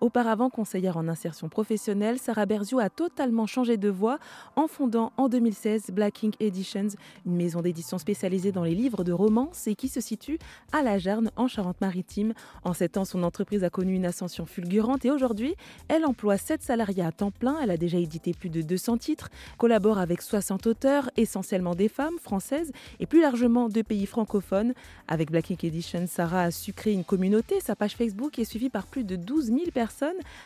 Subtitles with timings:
[0.00, 4.18] Auparavant conseillère en insertion professionnelle, Sarah Berzio a totalement changé de voie
[4.56, 6.88] en fondant en 2016 Black Ink Editions,
[7.26, 10.38] une maison d'édition spécialisée dans les livres de romance et qui se situe
[10.72, 12.32] à La Jarne en Charente-Maritime.
[12.64, 15.54] En sept ans, son entreprise a connu une ascension fulgurante et aujourd'hui,
[15.88, 17.58] elle emploie 7 salariés à temps plein.
[17.62, 19.28] Elle a déjà édité plus de 200 titres,
[19.58, 24.72] collabore avec 60 auteurs, essentiellement des femmes françaises et plus largement de pays francophones.
[25.08, 27.60] Avec Black Ink Edition, Sarah a su créer une communauté.
[27.60, 29.89] Sa page Facebook est suivie par plus de 12 000 personnes.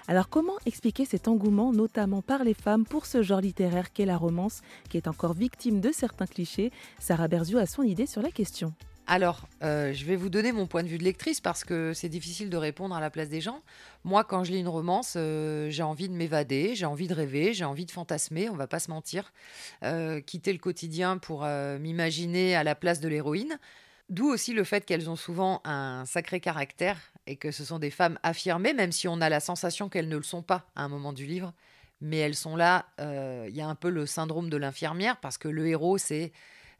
[0.09, 4.17] Alors comment expliquer cet engouement, notamment par les femmes, pour ce genre littéraire qu'est la
[4.17, 6.73] romance, qui est encore victime de certains clichés?
[6.99, 8.73] Sarah Berzio a son idée sur la question.
[9.07, 12.09] Alors, euh, je vais vous donner mon point de vue de lectrice parce que c'est
[12.09, 13.61] difficile de répondre à la place des gens.
[14.03, 17.53] Moi, quand je lis une romance, euh, j'ai envie de m'évader, j'ai envie de rêver,
[17.53, 19.35] j'ai envie de fantasmer, on va pas se mentir.
[19.83, 21.45] Euh, quitter le quotidien pour
[21.81, 23.59] m'imaginer à la place de l'héroïne.
[24.09, 27.91] D'où aussi le fait qu'elles ont souvent un sacré caractère et que ce sont des
[27.91, 30.89] femmes affirmées, même si on a la sensation qu'elles ne le sont pas à un
[30.89, 31.53] moment du livre.
[32.01, 35.49] Mais elles sont là, il y a un peu le syndrome de l'infirmière parce que
[35.49, 36.33] le héros, c'est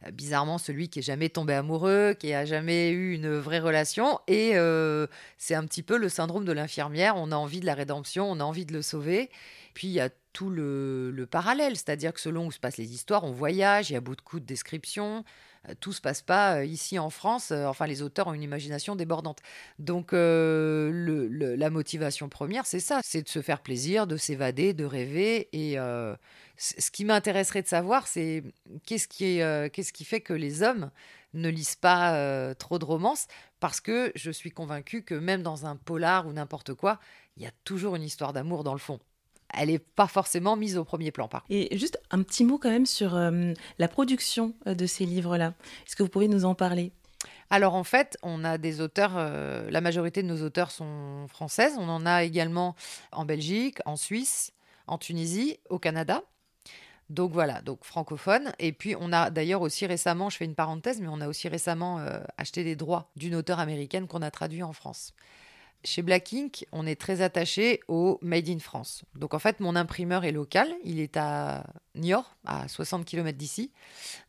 [0.05, 4.19] euh, bizarrement celui qui est jamais tombé amoureux, qui a jamais eu une vraie relation.
[4.27, 7.15] Et euh, c'est un petit peu le syndrome de l'infirmière.
[7.17, 9.29] On a envie de la rédemption, on a envie de le sauver.
[9.73, 13.23] Puis il y a tout le, parallèle, c'est-à-dire que selon où se passent les histoires,
[13.23, 15.23] on voyage, il y a beaucoup de descriptions.
[15.69, 17.51] Euh, tout se passe pas ici en France.
[17.51, 19.39] Enfin, les auteurs ont une imagination débordante.
[19.79, 25.49] Donc, la motivation première, c'est ça, c'est de se faire plaisir, de s'évader, de rêver.
[25.53, 25.77] Et
[26.57, 28.43] ce qui m'intéresserait de savoir, c'est
[28.85, 30.91] qu'est-ce qui, euh, qu'est-ce qui fait que les hommes
[31.33, 33.27] ne lisent pas euh, trop de romances?
[33.59, 36.99] Parce que je suis convaincue que même dans un polar ou n'importe quoi,
[37.37, 38.99] il y a toujours une histoire d'amour dans le fond.
[39.57, 42.69] Elle n'est pas forcément mise au premier plan, par Et juste un petit mot quand
[42.69, 45.53] même sur euh, la production de ces livres-là.
[45.85, 46.91] Est-ce que vous pouvez nous en parler?
[47.49, 51.75] Alors en fait, on a des auteurs, la majorité de nos auteurs sont françaises.
[51.77, 52.75] On en a également
[53.11, 54.51] en Belgique, en Suisse,
[54.87, 56.23] en Tunisie, au Canada.
[57.09, 58.51] Donc voilà, donc francophone.
[58.59, 61.47] Et puis on a d'ailleurs aussi récemment, je fais une parenthèse, mais on a aussi
[61.47, 65.13] récemment euh, acheté des droits d'une auteure américaine qu'on a traduit en France.
[65.85, 69.03] Chez Black Ink, on est très attaché au Made in France.
[69.15, 71.63] Donc en fait, mon imprimeur est local, il est à
[71.93, 73.71] Niort, à 60 km d'ici.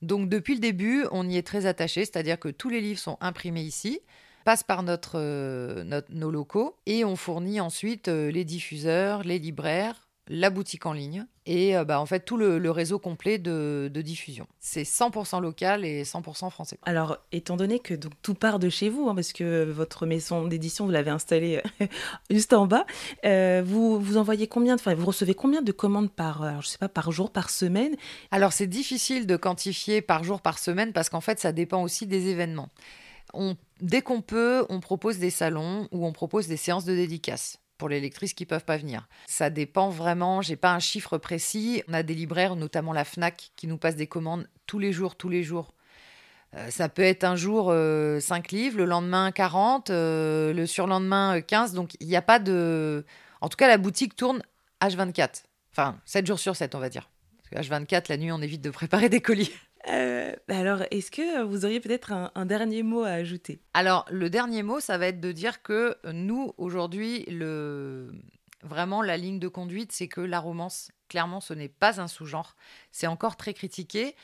[0.02, 3.16] Donc depuis le début, on y est très attaché, c'est-à-dire que tous les livres sont
[3.22, 4.00] imprimés ici,
[4.44, 10.05] passent par notre, euh, nos locaux et on fournit ensuite euh, les diffuseurs, les libraires,
[10.28, 14.46] la boutique en ligne et euh, bah, en fait tout le, réseau complet de, diffusion.
[14.58, 16.78] C'est 100% local et 100% français.
[16.82, 20.46] Alors, étant donné que donc, tout part de chez vous, hein, parce que votre maison
[20.46, 21.86] d'édition, vous l'avez installée euh,
[22.30, 22.84] juste en bas,
[23.24, 26.88] euh, vous, vous envoyez combien de, vous recevez combien de commandes par, je sais pas,
[26.88, 27.96] par jour, par semaine?
[28.30, 32.06] Alors, c'est difficile de quantifier par jour, par semaine, parce qu'en fait, ça dépend aussi
[32.06, 32.68] des événements.
[33.34, 37.58] On, dès qu'on peut, on propose des salons ou on propose des séances de dédicaces
[37.78, 39.08] pour les lectrices qui peuvent pas venir.
[39.26, 41.82] Ça dépend vraiment, j'ai pas un chiffre précis.
[41.88, 45.16] On a des libraires, notamment la Fnac, qui nous passent des commandes tous les jours,
[45.16, 45.72] tous les jours.
[46.54, 48.20] Euh, ça peut être un jour 5 euh,
[48.50, 51.74] livres, le lendemain 40, euh, le surlendemain 15.
[51.74, 53.04] Donc il n'y a pas de.
[53.40, 54.42] En tout cas, la boutique tourne
[54.80, 55.42] H24.
[55.72, 57.10] Enfin, 7 jours sur 7, on va dire.
[57.50, 59.52] Parce que H24, la nuit, on évite de préparer des colis.
[59.88, 63.60] Euh, bah alors, est-ce que vous auriez peut-être un, dernier mot à ajouter?
[63.74, 68.12] Alors, le dernier mot, ça va être de dire que nous, aujourd'hui, le...
[68.62, 72.56] vraiment, la ligne de conduite, c'est que la romance, clairement, ce n'est pas un sous-genre.
[72.90, 74.16] C'est encore très critiqué.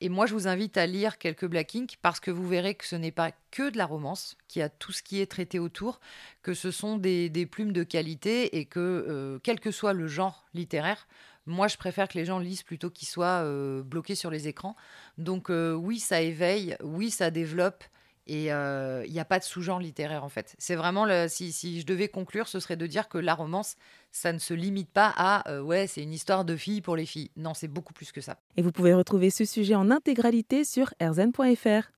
[0.00, 2.86] Et moi, je vous invite à lire quelques Black Ink parce que vous verrez que
[2.86, 5.58] ce n'est pas que de la romance, qu'il y a tout ce qui est traité
[5.58, 5.98] autour,
[6.42, 10.46] que ce sont des, plumes de qualité et que, euh, quel que soit le genre
[10.54, 11.08] littéraire,
[11.48, 14.76] moi, je préfère que les gens lisent plutôt qu'ils soient euh, bloqués sur les écrans.
[15.16, 17.82] Donc euh, oui, ça éveille, oui, ça développe.
[18.30, 20.54] Et euh, il n'y a pas de sous-genre littéraire en fait.
[20.58, 23.76] C'est vraiment, si, si, je devais conclure, ce serait de dire que la romance,
[24.12, 27.30] ça ne se limite pas à ouais, c'est une histoire de filles pour les filles.
[27.38, 28.36] Non, c'est beaucoup plus que ça.
[28.58, 31.86] Et vous pouvez retrouver ce sujet en intégralité sur erzen.fr.